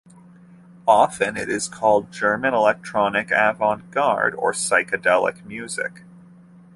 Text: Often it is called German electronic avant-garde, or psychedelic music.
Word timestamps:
Often 0.87 1.37
it 1.37 1.47
is 1.47 1.67
called 1.67 2.11
German 2.11 2.55
electronic 2.55 3.29
avant-garde, 3.29 4.33
or 4.33 4.51
psychedelic 4.51 5.45
music. 5.45 6.01